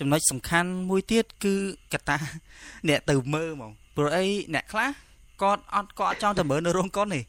[0.00, 1.54] ចំណុចសំខាន់មួយទៀតគឺ
[1.92, 2.16] កតា
[2.88, 4.24] អ្នកទៅមើលហ្មងព្រោះអី
[4.54, 4.88] អ្នកខ្លះ
[5.42, 7.20] គាត់អត់គាត់អត់ចង់ទៅមើលនៅរោងកុនទេ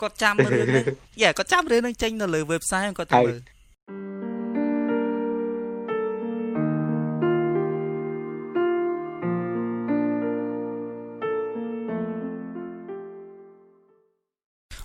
[0.00, 0.84] គាត់ចាំរឿងនេះ
[1.22, 3.40] យ៉ាគាត់ចាំរឿងនឹងចេញនៅលើ website គាត់ទៅមើល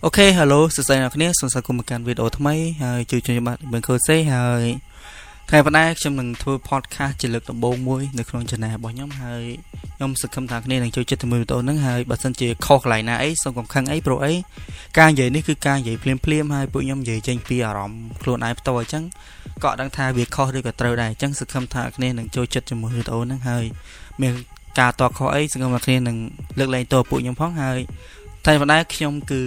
[0.06, 4.66] អូខេ Hello សួស្តីអ្នកនាងសូមស្វាគមន៍មកកាន់វីដេអូថ្មីហើយជួយជួយបាទបឹងខូសេហើយ
[5.50, 9.44] ថ្ងៃប៉ុណ្ណាខ្ញុំនឹងធ្វើ podcast ជាលើកដំបូងមួយនៅក្នុង channel របស់ខ្ញុំហើយ
[9.96, 14.34] ខ្ញុំសង្ឃឹមថាគ្នានឹងចូលចិត្តទៅមើលវីដេអូហ្នឹងហើយបើសិនជាខុសកន្លែងណាអីសូមកុំខឹងអីព្រោះអី
[14.98, 19.04] ការនិយាយនេះគឺការនិយាយភ្លាមភ្លាមហើយពួកខ្ញុំនិយាយចេញពីអារម្មណ៍ខ្លួនឯងផ្ទាល់អញ្ចឹង
[19.64, 23.66] ក៏អត់ដឹងថាវាខុសឬក៏ត្រូវដែរអញ្ចឹងសង្ឃឹមថាគ្នានឹងចូលចិត្តជាមួយវីដេអូហ្នឹងហើយ
[24.22, 24.34] មាន
[24.80, 26.18] ការតបខុសអីសង្ឃឹមថាគ្នានឹង
[26.60, 27.80] លើកលែងតបពួកខ្ញុំផងហើយ
[28.46, 29.42] តែប៉ុន្តែខ្ញុំគឺ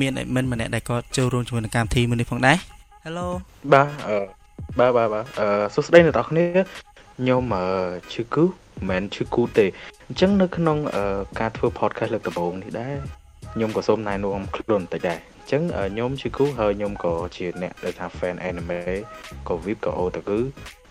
[0.00, 2.56] មាន admin ម្នាក់ដែលគាត់ចូលរួមជាមួយនឹងកម្មវិធីមួយនេះផងដែរ
[3.04, 3.26] Hello
[3.72, 4.43] បាទអឺ
[4.78, 6.44] បាទបាទបាទអឺសួស្តីអ្នកនរគ្នា
[7.18, 7.64] ខ្ញុំអឺ
[8.12, 9.66] ឈឺគូមិនមែនឈឺគូទេ
[10.08, 10.78] អញ្ចឹងនៅក្នុង
[11.40, 12.94] ការធ្វើ podcast លើកដំបូងនេះដែរ
[13.54, 18.80] ខ្ញុំក៏សូមណែនាំខ្លួនបន្តិចដែរអញ្ចឹងខ្ញុំឈឺគូហើយខ្ញុំក៏ជាអ្នកដែលថា fan anime
[19.48, 20.38] ក៏ VIP ក៏ otaku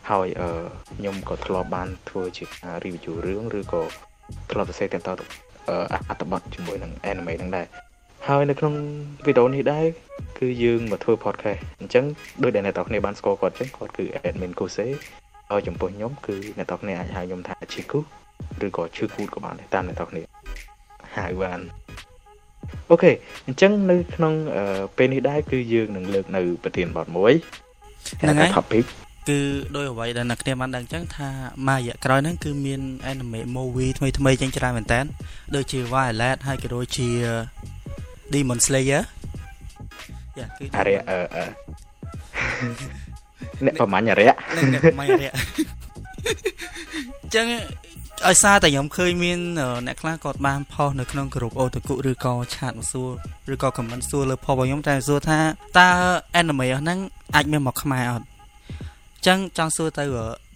[0.09, 0.49] ហើយអឺ
[0.97, 2.43] ខ្ញុំក៏ធ្លាប់បានធ្វើជា
[2.83, 3.83] review រឿងឬក៏
[4.51, 5.25] ធ្លាប់សរសេរទាំងតទៅ
[6.09, 7.67] អត្ថបទជាមួយនឹង anime ហ្នឹងដែរ
[8.29, 8.73] ហើយនៅក្នុង
[9.25, 9.85] វីដេអូនេះដែរ
[10.39, 12.05] គឺយើងមកធ្វើ podcast អញ្ចឹង
[12.43, 14.87] ដោយដែលអ្នកទាំងគ្នាបានស្គាល់គាត់អញ្ចឹងគាត់គឺ admin Kose
[15.49, 17.99] ហើយចំពោះខ្ញុំគឺអ្នកទាំងគ្នាអាចហៅខ្ញុំថា Chiku
[18.65, 20.23] ឬក៏ឈឺគូតក៏បានតាមអ្នកទាំងគ្នា
[21.15, 21.59] ហៅបាន
[22.89, 23.11] អូខេ
[23.47, 24.33] អញ្ចឹងនៅក្នុង
[24.97, 27.33] ពេលនេះដែរគឺយើងនឹងលើកនៅប្រធានបទមួយ
[28.21, 28.85] ហ្នឹងហើយ topic
[29.29, 29.39] គឺ
[29.75, 31.29] ដោយអ្វីដែលអ្នកគ្នាបានដឹងអញ្ចឹងថា
[31.69, 34.99] មួយរយៈក្រោយហ្នឹងគឺមាន anime movie ថ្មីថ្មីចេញច្រើនមែនតើ
[35.55, 37.09] ដូចជា Violet ហើយក៏ដូចជា
[38.33, 39.03] Demon Slayer
[40.39, 41.43] យ៉ាគឺអរិយអឺអឺ
[43.65, 44.31] អ្នកប្រមាញ់អរិយ
[44.73, 45.37] អ្នកប្រមាញ់អរិយអ
[47.27, 47.47] ញ្ចឹង
[48.27, 49.39] ឲ្យសារតែខ្ញុំឃើញមាន
[49.87, 53.09] អ្នកខ្លះគាត់បានផុសនៅក្នុងក្រុមអូតគុឬក៏ឆាតមកសួរ
[53.53, 55.39] ឬក៏ខមមិនសួរលើផុសរបស់ខ្ញុំតែសួរថា
[55.79, 55.89] តើ
[56.39, 56.99] anime ហ្នឹង
[57.35, 60.03] អាចមានមកខ្មែរអត់អញ្ចឹងចង់សួរទៅ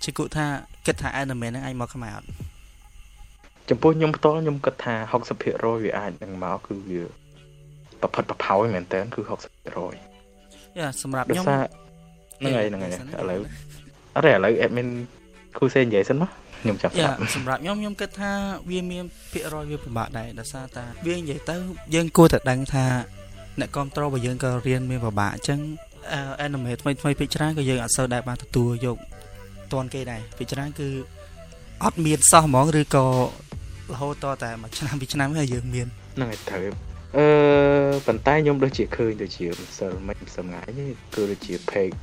[0.03, 0.45] ជាគុថា
[0.85, 2.27] គិតថា anime ហ្នឹងអាចមកខ្មែរអត់
[3.69, 4.95] ចំពោះខ្ញុំផ្ទាល់ខ្ញុំគិតថា
[5.39, 7.01] 60%វាអាចនឹងមកគឺវា
[8.01, 9.19] ប្រផិតប្រផោយមែនតើគឺ
[9.99, 13.39] 60%យ៉ាសម្រាប់ខ្ញុំហ្នឹងហើយហ្នឹងហើយឥឡូវ
[14.17, 14.87] អរេឥឡូវ admin
[15.57, 16.29] គូសេនិយាយសិនមក
[16.61, 18.31] ខ្ញុំចាប់យ៉ាសម្រាប់ខ្ញុំខ្ញុំគិតថា
[18.69, 21.55] វាមានភាគរយវាពិបាកដែរដោយសារតែវានិយាយទៅ
[21.95, 22.85] យើងគួរតែដឹងថា
[23.59, 25.59] អ្នកគ្រប់គ្រងរបស់យើងក៏រៀនមានពិបាកអញ្ចឹង
[26.45, 28.97] anime ថ្មីថ្មីភាគច្រើនក៏យើងអត់សូវដែរបានទទួលយក
[29.73, 30.87] តនគេដែរភាគច្រើនគឺ
[31.83, 33.05] អត់មានសោះហ្មងឬក៏
[33.93, 36.63] រហូតតតែមួយឆ្នាំពីរឆ្នាំហើយយើងមានហ្នឹងហើយត្រូវ
[37.15, 37.25] អឺ
[38.07, 40.69] ប៉ុន្តែខ្ញុំដូចជាឃើញដូចជាម្សិលមិញសម្ងាយ
[41.15, 41.95] គឺដូចជា page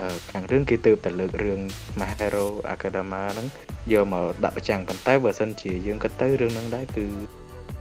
[0.00, 1.60] អឺខាងរឿងគេទៅតែលើករឿង
[2.00, 3.48] Mahero Akadama ហ្នឹង
[3.92, 7.06] យកមកដាក់ប្រចាំងប៉ុន្តែបើសិនជាយើងគិតទៅរឿងហ្នឹងដែរគឺ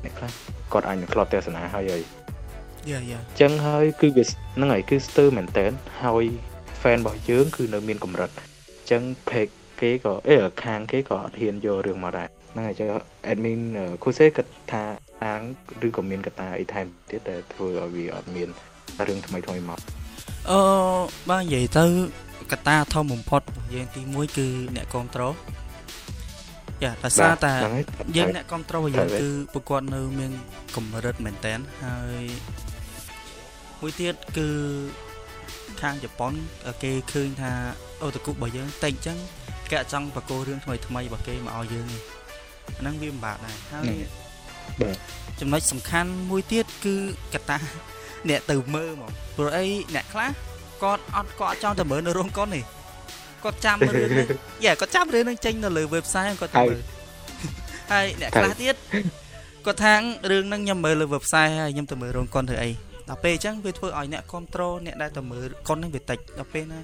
[0.03, 0.31] អ្នកខ្លះ
[0.73, 2.03] គាត់អាចនឹងធ្លាប់ទស្សនាហើយហើយ
[2.89, 5.65] យ៉ាយ៉ាអញ្ចឹងហើយគឺវាហ្នឹងហើយគឺស្ទើរមែនតើ
[6.03, 6.25] ហើយ
[6.81, 9.51] fan របស់យើងគឺនៅមានកម្រិតអញ្ចឹង page
[9.81, 12.87] គេក៏អេខាងគេក៏អត់ហ៊ានយករឿងមកដែរហ្នឹងហើយចឹង
[13.31, 13.61] admin
[14.03, 14.83] គូសេគិតថា
[15.23, 15.41] អាង
[15.87, 18.49] ឬក៏មានកត្តាអីថែមទៀតដែលធ្វើឲ្យវាអត់មាន
[19.07, 19.79] រឿងថ្មីថ្មីមក
[20.51, 20.59] អឺ
[21.29, 21.85] បាទនិយាយទៅ
[22.51, 25.33] កត្តាធំបំផុតរបស់យើងទី1គឺអ្នកគ្រប់ត្រូល
[26.83, 27.53] យ៉ាដោយសារតែ
[28.17, 30.31] យើងអ្នកគ្រប់ត្រូលរបស់យើងគឺពួកគាត់នៅមាន
[30.75, 32.23] កម្រិតមែនតែនហើយ
[33.81, 34.49] មួយទៀតគឺ
[35.81, 36.33] ខាងជប៉ុន
[36.83, 37.53] គេឃើញថា
[38.03, 39.17] អូតកុរបស់យើងតិចអញ្ចឹង
[39.69, 42.01] គេអត់ចង់បកគោរឿងថ្មីថ្មីរបស់គេមកឲ្យយើងនេះ
[42.77, 44.22] អាហ្នឹងវាពិបាកដែរហើយ
[44.81, 44.97] បាទ
[45.39, 46.95] ចំណុចសំខាន់មួយទៀតគឺ
[47.33, 47.57] កតា
[48.29, 49.65] អ្នកទៅមើលហ្មងព្រោះអី
[49.95, 50.29] អ្នកខ្លះ
[50.83, 52.63] គាត់អត់គាត់ចង់ទៅមើលនៅរោងកុននេះ
[53.43, 54.27] គាត់ចាំរឿងនេះ
[54.65, 56.81] យ៉ាគាត់ចាំរឿងនឹងចេញនៅលើ website គាត់ទៅមើល
[57.91, 58.75] ហើយអ្នកខ្លះទៀត
[59.65, 59.93] គាត់ថា
[60.31, 62.69] រឿងហ្នឹងខ្ញុំមើលលើ website ហើយខ្ញុំទៅមើលរោងកុនធ្វើអី
[63.09, 66.79] ដល់ពេលអញ្ចឹងវាធ្វើឲ្យអ្នកគ្រប់ត្រូលអ្នកដែលទៅមើលកុនហ្នឹងវាតិចដល់ពេលណា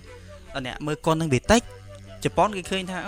[0.66, 1.62] អ្នកមើលកុនហ្នឹងវាតិច
[2.24, 3.00] ជប៉ុនគេឃើញថា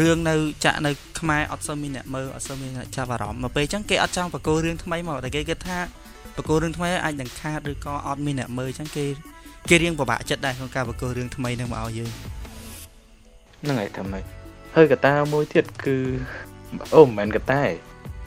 [0.00, 0.34] រឿងនៅ
[0.64, 0.90] ចាក់នៅ
[1.20, 5.78] ខ្មែរអត់សូវមានអ្នកមើលអត់សូវមានអ្នកចាប់អារម្មណ៍មកពេលអញ្ចឹងគេអត់ចង់បកគោរឿងថ្មីមកតែគេគិតថា
[6.36, 9.06] បកគោរឿងថ្មីអាចនឹងខាតឬក៏អត់មានអ្នកមើលអញ្ចឹងគេ
[9.68, 12.10] គេរៀងពិបាកចិត្តដែរក្នុងការបកគោរឿងថ្មីនឹងមកឲ្យយើង
[13.62, 14.22] ហ្នឹងហើយថាម៉េច
[14.76, 15.96] ហើយកតាមួយទៀតគឺ
[16.94, 17.72] អូមិនមែនកតាទេ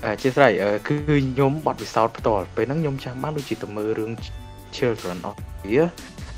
[0.06, 0.52] អធិស្ឋាន
[0.88, 4.12] គឺខ្ញុំបត់ពិសោធន៍ផ្ទាល់ពេលហ្នឹងខ្ញុំចាំបានដូចជាទៅមើលរឿង
[4.76, 5.38] Children of
[5.72, 5.88] Year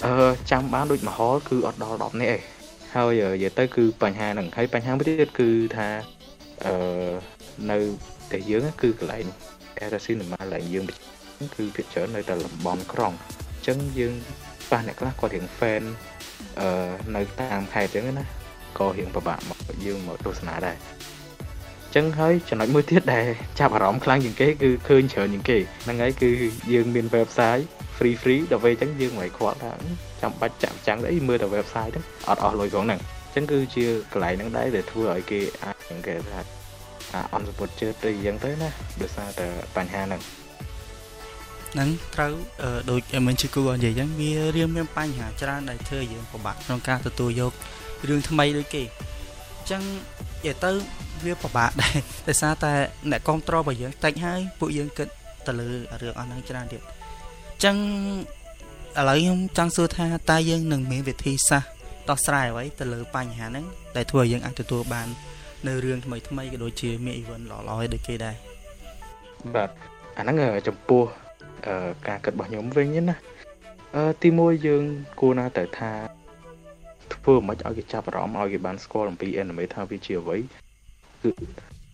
[0.06, 0.14] អឺ
[0.52, 2.55] ចាំបានដូចមហលគឺអត់ដល់10នាក់ឯង
[2.96, 5.88] ហើយនិយាយទៅគឺបញ្ហាហ្នឹងហើយបញ្ហាមួយទៀតគឺថា
[6.66, 6.74] អឺ
[7.72, 7.78] នៅ
[8.32, 9.26] តែយើងគឺកន្លែង
[9.86, 10.86] Era Cinema កន្លែងយើង
[11.56, 14.14] គឺភាគច្រើននៅតែលំបំក្រុងអញ្ចឹងយើង
[14.72, 15.84] ប៉ះអ្នកខ្លះគាត់រៀង fan
[16.60, 20.78] អឺនៅតាមខេត្តអញ្ចឹងណាអក៏រៀងពិបាកមកយើងមកទស្សនាដែរ
[21.96, 23.28] ចឹងហើយចំណុចមួយទៀតដែល
[23.60, 26.30] ចាប់អារម្មណ៍ខ្លាំងជាងគេគឺឃើញច្រើនជាងគេហ្នឹងហើយគឺ
[26.74, 27.66] យើងមាន website
[27.98, 29.72] free free ដល់ពេលអញ្ចឹងយើងមិនខ្វល់ថា
[30.22, 35.76] ចាំបាច់ចាក់ចាំងអីមើលតែ website ហ្នឹងអត់អស់លុយផងហ្នឹងអញ្ចឹងគឺជាកន្លែងហ្នឹងដែរដែលធ្វើឲ្យគេអាច
[36.08, 36.40] គេថា
[37.34, 38.70] អន់សពុតជឿទៅយ៉ាងទៅណា
[39.02, 40.22] ដោយសារតែបញ្ហាហ្នឹង
[41.74, 42.34] ហ្នឹងត្រូវ
[42.92, 47.54] ដូចមិនជឿគូនិយាយអញ្ចឹងវារៀងមានបញ្ហាច្រើនដែលធ្វើយើងពិបាកក្នុងការទទួលយក
[48.08, 50.72] រឿងថ្មីដូចគេអញ្ចឹងនិយាយទៅ
[51.26, 51.96] វាពិបាកដែរ
[52.28, 52.74] ដោយសារតែ
[53.12, 55.08] អ្នកគ្រប់គ្រងរបស់យើងតិចហើយពួកយើងគិត
[55.48, 55.70] ទៅលើ
[56.02, 57.78] រឿងអស់ហ្នឹងច្រើនទៀតអញ្ចឹង
[58.98, 61.70] ឥឡូវខ្ញុំចង់សួរថាតើយើងនឹងមានវិធីសាស្ត្រ
[62.10, 63.66] ដោះស្រាយអ្វីទៅលើបញ្ហាហ្នឹង
[63.96, 65.08] ដែលធ្វើឲ្យយើងអាចទទួលបាន
[65.68, 68.36] នៅរឿងថ្មីថ្មីក៏ដូចជាមាន event ល្អៗដូចគេដែរ
[69.56, 69.70] បាទ
[70.18, 71.04] អាហ្នឹងចំពោះ
[72.08, 73.16] ការគិតរបស់ខ្ញុំវិញណា
[73.96, 74.84] អឺទីមួយយើង
[75.20, 75.92] គួរណាទៅថា
[77.14, 80.38] ធ្វើមិនឲ្យគេចាប់អារម្មណ៍ឲ្យគេបានស្គាល់អំពី anime ថាវាជាអ្វី
[81.22, 81.32] គឺ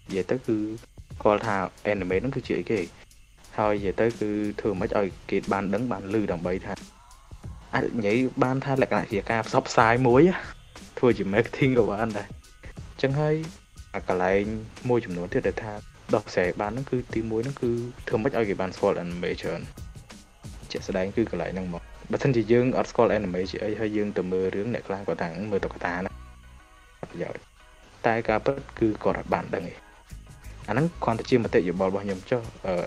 [0.06, 0.57] និយាយទៅគឺ
[1.17, 1.56] ស្គាល់ថា
[1.91, 2.79] anime ហ្នឹងគឺជាអីគេ
[3.57, 4.30] ហើយនិយាយទៅគឺ
[4.62, 6.74] ធ្វើមិនឲ្យគេបានដឹងបានឮដើម្បីថា
[7.74, 10.21] អាចនិយាយបានថាលក្ខណៈជាការផ្សព្វផ្សាយមួយ
[10.98, 13.36] ធ្វើជា marketing ក៏បានដែរអញ្ចឹងហើយ
[14.07, 14.44] កន្លែង
[14.89, 15.74] មួយចំនួនទៀតដែលថា
[16.15, 17.71] ដោះស្រាយបានហ្នឹងគឺទី1ហ្នឹងគឺ
[18.07, 19.62] ធ្វើមិនឲ្យគេបានស្គាល់ anime ច្រើន
[20.71, 21.81] ជាក់ស្ដែងគឺកន្លែងហ្នឹងមក
[22.12, 26.12] បើមិនជាយើងអត់ស្គាល់ anime ជាអីហើយយើងទៅមើលរឿងអ្នកខ្លះគាត់ថាមើលតុក្កតាណា
[27.12, 27.42] ប្រយោជន៍
[28.07, 29.90] តែការពិតគឺគាត់អត់បានដឹងទេ
[30.71, 32.41] អាហ្នឹងគ្រាន់តែជាមតិយោបល់របស់ខ្ញុំចុះ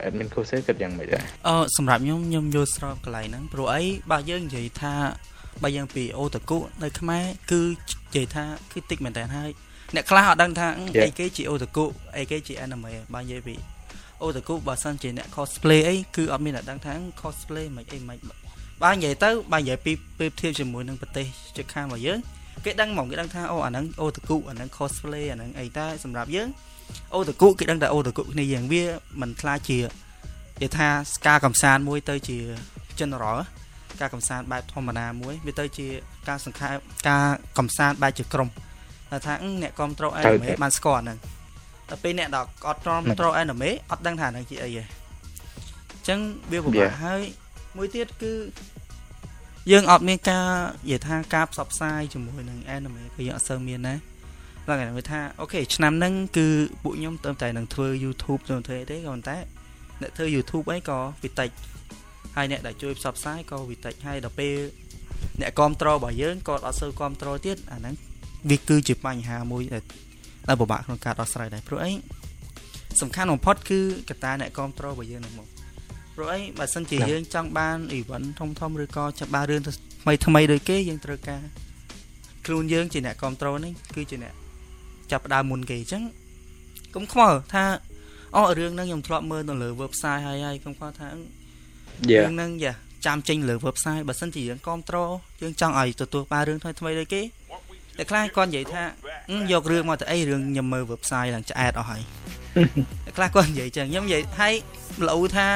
[0.07, 4.95] admin course គិតយ៉ាងម៉េចដែរអឺសម្រាប់ខ្ញុំខ្ញុំយល់ស្របកន្លែងហ្នឹងព្រោះអីបើយើងនិយាយថា
[5.63, 9.51] បើយើងពីអូតាគុនៅខ្មែរគឺនិយាយថាគឺតិចមែនតើហើយ
[9.95, 10.69] អ្នកខ្លះអត់ដឹងថា
[11.05, 11.85] អីគេជាអូតាគុ
[12.17, 13.55] អីគេជា anime បើនិយាយពី
[14.23, 18.19] អូតាគុបើសិនជាអ្នក cosplay អីគឺអត់មានអ្នកដឹងថា cosplay មិនអីមិន
[18.83, 21.27] បើនិយាយទៅបើនិយាយពីពេលធៀបជាមួយនឹងប្រទេស
[21.57, 22.19] ជិតខាងរបស់យើង
[22.65, 26.49] គេដឹងហ្មងគេដឹងថាអូអាហ្នឹងអូតាគុអាហ្នឹង cosplay អាហ្នឹងអីតែសម្រាប់យើង
[27.15, 28.85] អូតាគុគេដឹងតែអូតាគុគ្នាយ៉ាងវា
[29.21, 29.79] មិនខ្លាចជា
[30.61, 30.89] គេថា
[31.27, 32.39] ការកំសាន្តមួយទៅជា
[32.99, 33.39] general
[34.01, 35.87] ការកំសាន្តបែបធម្មតាមួយវាទៅជា
[36.29, 36.77] ការសង្ខេប
[37.09, 37.27] ការ
[37.59, 38.49] កំសាន្តបែបជាក្រុម
[39.27, 39.33] ថា
[39.63, 41.19] អ្នកគ្រប់ត្រូលអេនីមេបានស្គាល់ហ្នឹង
[41.89, 46.19] តែពេលអ្នកដល់អត់គ្រប់ត្រូលអេនីមេអត់ដឹងថាហ្នឹងជាអីទេអញ្ចឹង
[46.53, 47.23] វាពិបាកហើយ
[47.77, 48.33] មួយទៀតគឺ
[49.73, 50.49] យើងអត់មានការ
[50.85, 53.95] និយាយថាការផ្សព្វផ្សាយជាមួយនឹង anime គឺយើងអត់សូវមានណា
[54.69, 56.47] ឡើងគេថាអូខេឆ្នាំហ្នឹងគឺ
[56.83, 59.37] ពួកខ្ញុំទៅតែនឹងធ្វើ YouTube ទៅធ្វើទេក៏ប៉ុន្តែ
[60.03, 61.51] អ្នកធ្វើ YouTube អីក៏វិតិច
[62.37, 64.55] ហើយអ្នកដែលជួយផ្សព្វផ្សាយក៏វិតិចហើយដល់ពេល
[65.41, 67.95] អ្នកគ្រប់ត្រូលរបស់យើងក៏អត់សូវគ្រប់ត្រូលទៀតអាហ្នឹង
[68.51, 69.83] វាគឺជាបញ្ហាមួយដែល
[70.49, 71.93] ដែលពិបាកក្នុងការដោះស្រាយដែរព្រោះអី
[73.01, 73.81] សំខាន់បំផុតគឺ
[74.11, 75.49] កត្តាអ្នកគ្រប់ត្រូលរបស់យើងនឹងមក
[76.15, 81.43] ព្រោះអីបើសិនជាយើងចង់បាន event ធំធំឬក៏ចាប់បានរឿងថ្មីថ្មីដូចគេយើងត្រូវការ
[82.47, 84.35] ខ្លួនយើងជាអ្នកគ្រប់គ្រងនេះគឺជាអ្នក
[85.13, 86.03] ចាប់ដើមមុនគេអញ្ចឹង
[86.95, 87.65] កុំខ្វល់ថា
[88.37, 92.75] អូរឿងហ្នឹងខ្ញុំធ្លាប់មើលនៅលើ website ហើយហើយកុំខ្វល់ថារឿងហ្នឹងយ៉ា
[93.07, 95.11] ចាំចេញលើ website បើសិនជាយើងគ្រប់គ្រង
[95.43, 97.23] យើងចង់ឲ្យទទួលបានរឿងថ្មីថ្មីដូចគេ
[97.97, 98.83] តែខ្លះគាត់និយាយថា
[99.53, 102.03] យករឿងមកទៅអីរឿងខ្ញុំមើល website ឡើងឆ្អែតអស់ហើយ
[103.05, 104.55] តែខ្លះគាត់និយាយចឹងខ្ញុំនិយាយហើយ
[105.09, 105.47] លោថា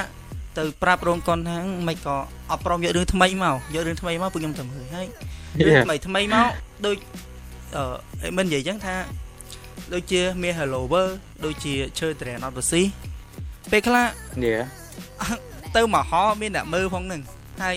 [0.59, 1.57] ទៅប្រាប់រោងកុនថា
[1.89, 2.17] មិនក៏
[2.51, 5.07] អត់ព្រមយករឿងថ្មីមកយករឿងថ្មីមកពួកខ្ញុំទៅមើលហើយ
[5.67, 6.49] រឿងថ្មីថ្មីមក
[6.87, 6.97] ដូច
[7.77, 8.95] អឺមិននិយាយចឹងថា
[9.95, 11.15] ដូចជាមាន Hello World
[11.45, 12.87] ដូចជាឈើ Train of the Sea
[13.71, 14.07] ពេលខ្លះ
[15.77, 17.21] ទៅមកហោមានអ្នកមើលផងនឹង
[17.63, 17.77] ហើយ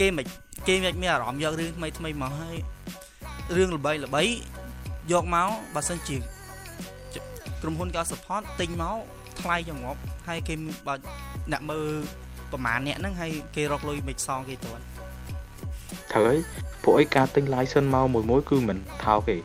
[0.00, 0.26] គេមិន
[0.68, 2.56] គេមិនមានអារម្មណ៍យករឿងថ្មីថ្មីមកហើយ
[3.56, 4.22] រឿងល្បីល្បី
[5.12, 6.16] យកមកបើសិនជា
[7.62, 8.96] ក្រុមហ៊ុនគេ support ទិញមក
[9.40, 10.54] ថ្លៃចង្អប់ហើយគេ
[10.86, 10.94] បើ
[11.52, 11.86] អ្នកមើល
[12.52, 14.82] ប្រហែលអ្នកហ្នឹងហើយគេរកលុយមិនសងគេទាន់
[16.12, 16.38] ត្រូវហើយ
[16.82, 19.36] ពួកអីការទិញ license មកមួយមួយគឺមិនថោកទេ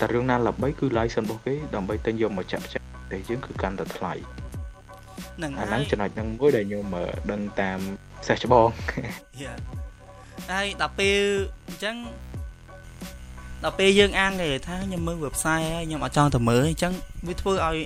[0.00, 4.12] តែរឿងណាល្បីគឺ license របស់គេដើម្បីទិញយកមកចាក់ចាក់តែយើងគឺកាន់តែថ្លៃ
[5.36, 6.84] ហ្នឹងអាហ្នឹងចំណុចហ្នឹងមួយដែលខ្ញុំ
[7.30, 7.78] ដឹងតាម
[8.26, 8.68] សេះច្បង
[10.50, 11.20] ហើយដល់ពេល
[11.68, 11.96] អញ្ចឹង
[13.64, 16.92] ដល់ពេលយើងអានគេថាខ្ញុំមើល website ហើយខ្ញុំអត់ចង់ទៅមើលអញ្ចឹង
[17.28, 17.76] វាធ្វើឲ្យ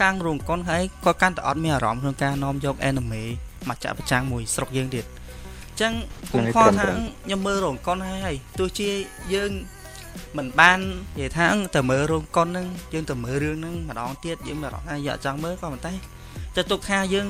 [0.00, 3.22] ខាងរោងកុនហើយក៏កាន់តែអត់មានអារម្មណ៍ក្នុងការនាំយក anime
[3.68, 5.92] មកចាក់ប្រចាំងមួយស្រុកយើងទៀតអញ្ចឹង
[6.32, 6.86] គុំខលថា
[7.24, 8.90] ខ្ញុំមើលរោងកុនហើយទោះជា
[9.34, 9.50] យើង
[10.36, 10.78] មិនបាន
[11.16, 15.92] និយាយថាទៅមើលរោងកុនហ្នឹងយើងទៅមើលរឿងហ្នឹងម្ដងទៀតយើងមានអារម្មណ៍ថាយកចង់មើលក៏ប៉ុន្តែ
[16.56, 17.26] ចាត់ទុកថាយើង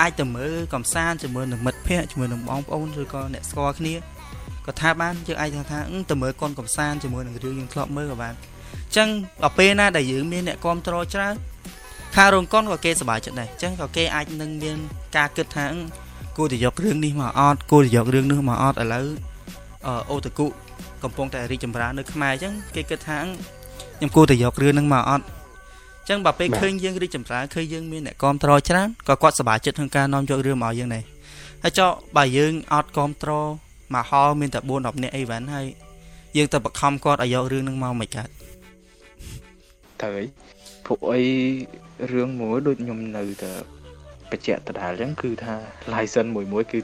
[0.00, 3.94] អាចទៅមើលកំសាន្តជាមួយនឹងមិត្តភ័ក្តិជាមួយនឹងបងប្អូនឬក៏អ្នកស្គាល់គ្នា
[4.66, 5.78] ក៏ថាបានយើងអាចថា
[6.10, 9.08] ទៅមើលកុនកំសាន្តជាមួយនឹងរឿងយើងធ្លាប់មើលក៏បានអញ្ចឹង
[9.42, 11.34] ដល់ពេលណាដែលយើងមានអ្នកគ្រប់គ្រងច្រើន
[12.16, 14.78] ខាងរោងកុនក៏គេសប្បាយចិត្តដែរអញ្ចឹងក៏គេអាចនឹងមាន
[15.16, 15.66] ការគិតថា
[16.36, 19.06] គួរតែយករឿងនេះមកអត់គួរតែយករឿងនោះមកអត់ឥឡូវ
[20.10, 20.46] អូតាគុ
[21.04, 31.04] កំពុងតែរីកចម្រើននៅខ្មែរអញ្ចឹងគេគិតថាខ្ញុំគួរតែយករឿងហ្នឹងមកអត់អញ្ចឹងបើពេលឃើញយើងរីកចម្រើនឃើញយើងមានអ្នកគ្រប់គ្រងច្រើនក៏គាត់សប្បាយចិត្តក្នុងការនាំយករឿងមកយើងដែរ
[31.62, 33.48] ហើយចុះបើយើងអត់គ្រប់គ្រង
[33.94, 35.66] មកហោមានតែ4 10នាក់អីវ៉ាន់ហើយ
[36.36, 38.28] យើងទៅបខំគាត់ឲ្យយករឿងហ្នឹងមកមិនកើត
[40.02, 40.20] ត្រូវ
[40.86, 41.22] ពួកអី
[42.12, 43.52] រឿងមួយដូចខ្ញុំនៅតែ
[44.30, 45.54] បញ្ជាក់ដដែលអញ្ចឹងគឺថា
[45.92, 46.78] license មួយមួយគឺ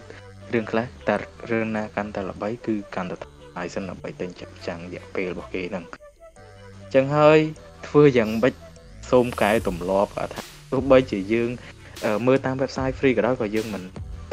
[0.52, 1.14] រឿងខ្លះតែ
[1.50, 7.38] រឿងណាកាន់តែល្បីគឺកាន់តែ license ដើម្បីទិញចាប់ចាំងរយៈពេលរបស់គេហ្នឹងអញ្ចឹងហើយ
[7.88, 8.54] ធ្វើយ៉ាងម៉េច
[9.10, 11.50] សូមកែទម្លាប់ថាទោះបីជាយើង
[12.26, 13.82] មើលតាម website free ក៏ដោយក៏យើងមិន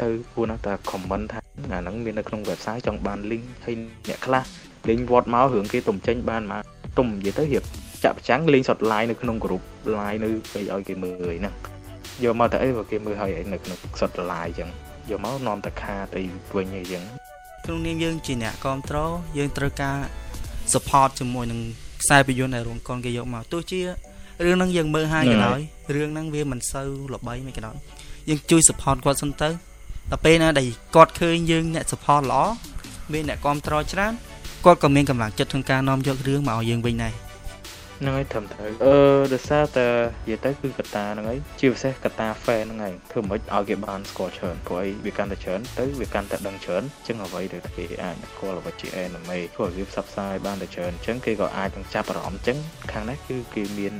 [0.02, 1.40] ទៅគួរណាស់តែ comment ថា
[1.72, 3.74] អាហ្នឹងមាននៅក្នុង website ចង់បាន link ហើយ
[4.08, 4.42] អ្នកខ្លះ
[4.88, 6.62] លេងវត្តមករឿងគេទំចេញបានមក
[6.98, 7.64] ទុំនិយាយទៅរៀប
[8.04, 9.62] ចាក់ប្រចាំងលេងសត line នៅក្នុង group
[9.96, 11.54] line នៅពេលឲ្យគេមើលហ្នឹង
[12.24, 14.68] យកមកតែអីបើគេមើលឲ្យនៅក្នុងសត line អញ្ចឹង
[15.10, 16.20] យកមកនាំតែខាទៅ
[16.56, 17.02] វិញអីចឹង
[17.66, 19.96] ក្នុងនាមយើងជាអ្នកគ្រប់គ្រងយើងត្រូវការ
[20.72, 21.60] support ជាមួយនឹង
[22.02, 23.80] ខ្សែភាពយន្តដែលរោងកុនគេយកមកទោះជា
[24.44, 25.60] រឿងហ្នឹងយើងមើលហើយក៏ដោយ
[25.94, 27.76] រឿងហ្នឹងវាមិនសូវល្បីមិនក៏ដោយ
[28.28, 29.48] យើងជួយ support គាត់សិនទៅ
[30.10, 32.42] ដល់ពេលណាដែលគាត់ឃើញយើងអ្នក support ល្អ
[33.12, 34.12] មានអ្នកគ្រប់គ្រងច្រើន
[34.64, 37.25] គាត់ក៏មានកម្លាំងចិត្តក្នុងការនាំយករឿងមកឲ្យយើងវិញដែរ
[38.00, 38.96] ហ្នឹងហើយត្រឹមត្រូវអឺ
[39.32, 39.86] ដោយសារតែ
[40.26, 52.58] និយាយទៅគឺកតាហ្នឹងហើយជាពិសេសកតា fan ហ្នឹងហើយធ្វើមិនឲ្យគេបានស្គាល់ច្រើនព្រោះអីវាកាន់តែច្រើនទៅវាកាន់តែដឹងច្រើនអញ្ចឹងអ្វីដែលគេអាចស្គាល់អ្វីជា anime ធ្វើឲ្យវាផ្សព្វផ្សាយបានតែច្រើនអញ្ចឹងគេក៏អាចនឹងចាប់អារម្មណ៍អញ្ចឹង
[52.92, 53.92] ខាងនេះគឺគេមាន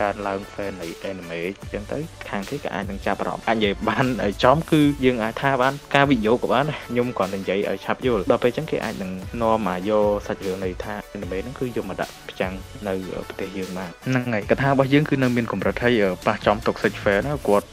[0.00, 1.98] ការឡើង fan នៃ anime អញ្ចឹងទៅ
[2.30, 4.06] ខាងគេក៏អាចនឹងចាប់អារម្មណ៍អាចនិយាយបាន
[4.44, 9.10] ចំគឺយើងអាចថាបានការវិនិយោគក៏បានដែរខ្ញុំគ្រាន់តែនិយាយឲ្យឆាប់យល់ដល់ពេលអញ្ចឹងគេអាចនឹង
[9.42, 12.52] នាំមកយកសាច់រឿងនៃថា anime ហ្នឹងគឺយកមកដាក់ផ្ចាំង
[12.88, 12.94] នៅ
[13.28, 17.66] ប្រទេសយើងបានហ្នឹងហើយកថារបស់យើងគឺនៅមានកម្រិតហើយប៉ះចំ toxic fan ណាគាត់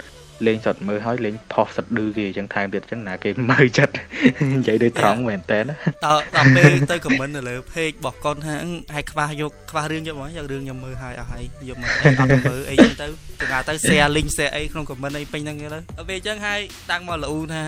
[0.47, 3.93] លេងសតមើលហើយលេងថោះសិតឌឺគេអញ្ចឹងថែមទៀតអញ្ចឹងណាគេមើលចិត្ត
[4.53, 13.07] និយាយដូចត្រង់មែនតើដល់ដល់ពេលទៅខមមិននៅលើ page របស់កូនថាឲ្យខ្វះយកខ្វះរឿងយកមកយករឿងខ្ញុំមើលហើយអស់ហើយយកមកអត់មើលអីចឹងទៅ
[13.41, 16.59] ទៅណាទៅ share link share អីក្នុង comment អីពេញហ្នឹងទៅដល់ពេលអញ្ចឹងហើយ
[16.91, 17.61] តាំងមកលូថា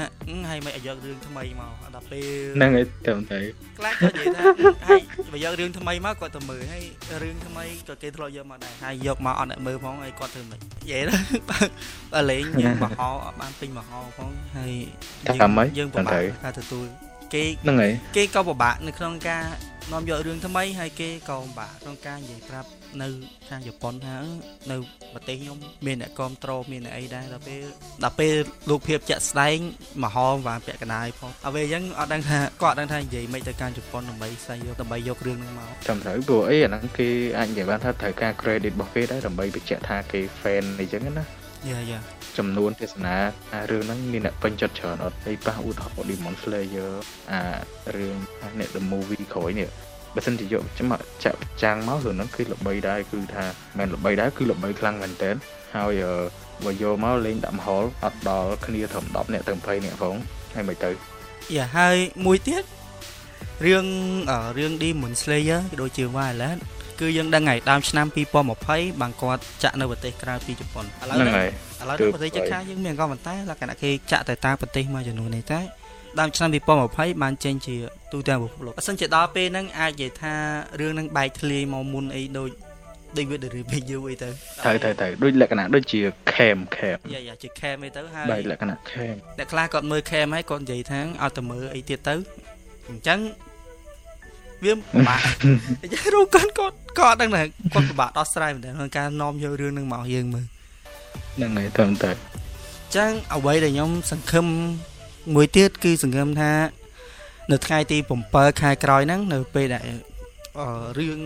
[0.49, 2.25] ហើយមិនឲ្យយករឿងថ្មីមកដល់ពេល
[2.57, 3.43] ហ្នឹងហើយត្រឹមត្រូវ
[3.79, 4.43] ខ្លាចគាត់និយាយថា
[4.87, 5.01] ហើយ
[5.31, 6.83] បើយករឿងថ្មីមកគាត់ទៅមើលហើយ
[7.23, 11.17] រឿងថ្មីក៏គេធ្លាប់យកមកដែរហើយយកមកអត់អ្នកមើលផងហើយគាត់ធ្វើមិននិយាយទៅ
[12.13, 14.73] បើលេងយើងមហោអត់បានពេញមហោផងហើយ
[15.25, 16.87] យើងពិបាកការទទួល
[17.33, 19.43] គេហ្នឹងហើយគេក៏ពិបាកនៅក្នុងការ
[19.91, 22.69] នាំយករឿងថ្មីហើយគេក៏ពិបាកក្នុងការនិយាយប្រាប់
[23.01, 23.07] នៅ
[23.49, 24.17] ខាងជប៉ុនថា
[24.71, 24.77] នៅ
[25.13, 27.63] ប្រទេសខ្ញុំមានអ្នកគ្រប់ត្រូលមានអ្នកអីដែរដល់ពេល
[28.03, 28.35] ដល់ពេល
[28.69, 29.57] លោកភាពចាក់ស្ដែង
[30.03, 41.25] មហោបានពាក់កណ្ដាលផងអ្វីអញ្ចឹងអត់ដឹងថាគាត់អត់ដឹងថានិយាយមិនទៅការជប៉ុនដើម្បីស្អីយកដើម្បីយករឿងហ្នឹងមកចាំត្រូវព្រោះអីអាហ្នឹងគេអាចនិយាយបានថាត្រូវការ credit របស់គេដែរដើម្បីបញ្ជាក់ថាគេ fan អីចឹងណា
[41.69, 41.99] យ៉ាយ៉ា
[42.37, 43.15] ចំនួនទេសនា
[43.53, 46.93] អារឿងហ្នឹងមានអ្នកពេញចិត្តច្រើនអត់ហើយប៉ះឧទាហរណ៍ Demon Slayer
[47.31, 47.41] អា
[47.95, 48.15] រឿង
[48.59, 49.69] អ្នក The Movie ក្រោយនេះ
[50.15, 50.93] បើសិនជាយកចាំ
[51.23, 53.45] ចាក់ចាំងមករឿងហ្នឹងគឺល្បីដែរគឺថា
[53.77, 55.31] មិនល្បីដែរគឺល្បីខ្លាំងមែនតើ
[55.75, 55.93] ហើយ
[56.65, 60.15] បើយកមកលេងដាក់មហលអត់ដល់គ្នាត្រឹម10នាក់ទៅ20នាក់ផង
[60.53, 60.89] ហើយមិនទៅ
[61.55, 62.63] យ៉ាហើយមួយទៀត
[63.65, 63.85] រឿង
[64.57, 66.57] រឿង Demon Slayer ក៏ដូចជា Violet
[67.01, 68.07] គឺយើងដឹងហើយដើមឆ្នាំ
[68.53, 71.49] 2020បានគាត់ចាក់នៅប្រទេសក្រៅពីជប៉ុនឥឡូវហ្នឹងហើយ
[71.81, 75.59] ឥឡូវប្រទេសជិតខាងយើងមានក៏ប៉ុន្តែលក្ខណៈគេចាក់តែតាមប្រទេសមួយចំនួននេះតែ
[76.19, 77.75] ដើមឆ្នាំ2020បានចេញជា
[78.13, 80.33] ទូទាំងពិភពលោកបើសិនជាដល់ពេលហ្នឹងអាចនិយាយថា
[80.79, 82.49] រឿងហ្នឹងបែកធ្លាយមកមុនអីដូច
[83.17, 84.29] ដូចវា review អីទៅ
[84.63, 85.99] ត្រូវត្រូវត្រូវដូចលក្ខណៈដូចជា
[86.31, 92.15] cam cam យ៉ាយ៉ាជា cam អីទៅហើយបែកលក្ខណៈ cam អ្នកខ្លះគាត់មើល cam ហើយគាត់និយាយថាឲ្យតែមើលអីទៀតទៅ
[92.89, 93.19] អញ្ចឹង
[94.63, 95.21] វាពិបាក
[95.83, 97.41] អញ្ចឹងរូបគាត់គាត់ ក៏អត់ដឹងថា
[97.73, 100.45] គាត់ពិបាកដោះស្រាយមែនក្នុងការនាំយករឿងនឹងមកយើងមើល
[101.35, 104.45] ហ្នឹងហើយត្រឹមតែអញ្ចឹងអ្វីដែលខ្ញុំសង្ឃឹម
[105.35, 106.51] មួយទៀតគឺសង្ឃឹមថា
[107.51, 107.97] នៅថ្ងៃទី
[108.29, 109.83] 7ខែក្រោយហ្នឹងនៅពេលដែល
[110.97, 111.19] រឿង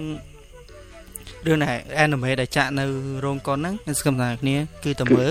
[1.46, 2.86] រឿងដែល anime ដែលចាក់នៅ
[3.24, 5.30] រោងកុនហ្នឹងខ្ញុំសង្ឃឹមថាគ្នា គឺតើមើល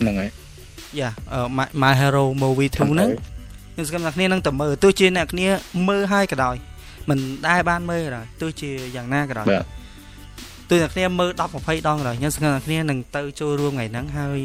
[0.00, 0.30] ហ្នឹងហើយ
[1.00, 1.10] យ៉ា
[1.82, 3.10] My Hero Movie 2ហ្នឹង
[3.74, 5.48] ខ្ញុំសង្ឃឹមថាគ្នានឹងតើមើលទោះជាអ្នកគ្នា
[5.88, 6.56] មើលហើយក៏ដោយ
[7.08, 9.46] មិនដែលបានមើលដែរទោះជាយ៉ាងណាក៏ដោយ
[10.70, 14.40] ទោះតែគ្នាមើល10 20ដងក៏ដោយខ្ញុំសង្ឃឹមថាគ្នានឹងទៅចូលរួមថ្ងៃហ្នឹងហើយ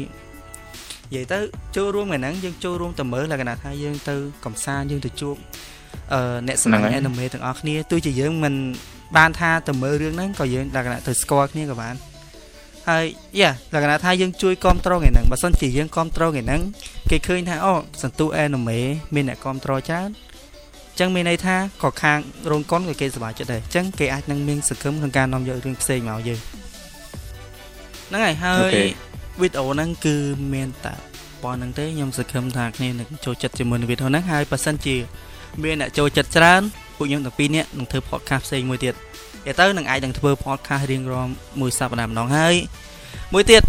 [1.10, 1.38] និយាយទៅ
[1.76, 4.14] ចូលរួមថ្ងៃហ្នឹងយើងចូលរួមទៅមើលលក្ខណៈថាយើងទៅ
[4.44, 5.36] កំសាន្តយើងទៅជួប
[6.12, 8.54] អឺអ្នកស្នាអេនីមេទាំងអស់គ្នាទោះជាយើងមិន
[9.16, 11.94] បានថាទៅមើលរឿងហ្នឹងក៏យើងលក្ខណៈទៅស្គាល់គ្នាក៏បាន
[12.88, 13.04] ហើយ
[13.40, 16.60] យ៉ាលក្ខណៈថាយើងជួយគ្រប់គ្រងថ្ងៃហ្នឹងបើសិនជាយើងគ្រប់គ្រងថ្ងៃហ្នឹង
[17.10, 18.78] គេឃើញថាអូសន្ទុះអេនីមេ
[19.14, 20.08] មានអ្នកគ្រប់គ្រងច្រើន
[21.00, 22.18] ចឹងមានន័យថាក៏ខាង
[22.50, 26.40] រោងកុនក៏គេសប្បាយចិត្តដែរអញ្ចឹងគេអាចនឹងមានសង្ឃឹមក្នុងការនាំយករឿងផ្សេងមកយើង
[28.08, 28.72] ហ្នឹងហើយហើយ
[29.40, 30.16] វីដេអូហ្នឹងគឺ
[30.54, 30.94] មានតែ
[31.42, 34.96] ប៉ុណ្្នឹងទេខ្ញុំសង្ឃឹមថាគ្នានឹងចូលចិត្តជាមួយនឹងវីដេអូហ្នឹងហើយបើសិនជា
[35.62, 36.64] មានអ្នកចូលចិត្តច្រើនឧ
[36.96, 42.54] ពួកខ្ញុំទាំងពីរនាក់នឹងធ្វើ podcast ផ្សេងមួយទៀតនិយាយទៅនឹងអាចនឹងធ្វើ podcast រៀងរាល់មួយសប្តាហ៍ម្ដងហើយ
[43.32, 43.62] មួយទៀត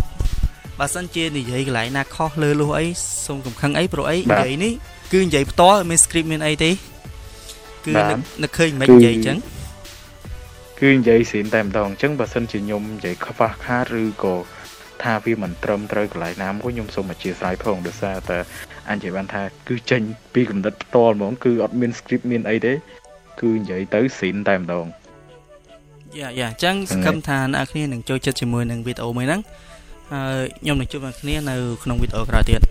[0.79, 2.85] បើសិនជានិយាយកន្លែងណាខុសលើលុះអី
[3.25, 4.73] សូមកំខឹងអីព្រោះអីនិយាយនេះ
[5.13, 6.71] គឺនិយាយផ្ទាល់មាន script មានអីទេ
[7.85, 7.91] គឺ
[8.43, 9.37] នឹកឃើញមិននិយាយអញ្ចឹង
[10.79, 14.35] គឺនិយាយស្រីតែម្ដងអញ្ចឹងបើសិនជាខ្ញុំនិយាយខ្វះខាតឬក៏
[15.03, 18.37] ថាវាមិនត្រឹមត្រូវកន្លែងណាមួយខ្ញុំសូមអធិស្ឋានផងដោយសារតែ
[18.89, 20.01] អញនិយាយបានថាគឺចេញ
[20.33, 22.73] ពីកំណត់ផ្ទាល់ហ្មង គឺអត់មាន script មានអីទេ
[23.41, 24.85] គឺនិយាយទៅស្រីតែម្ដង
[26.19, 29.41] យ៉ាយ៉ាអញ្ចឹងសង្ឃឹមថាអ្នកគ្នានឹងចូលចិត្តជាមួយនឹងវីដេអូមួយហ្នឹង
[30.13, 32.61] ហើយខ្ញុំនឹងជួបអ្នកគ្នានៅក្នុងវីដេអូក្រោយទៀត